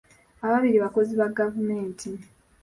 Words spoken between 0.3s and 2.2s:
Ababiri bakozi ba gavumenti.